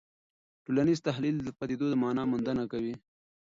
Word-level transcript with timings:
ټولنیز 0.65 0.99
تحلیل 1.07 1.35
د 1.41 1.49
پدیدو 1.57 1.85
د 1.89 1.93
مانا 2.03 2.23
موندنه 2.31 2.63
کوي. 2.71 2.95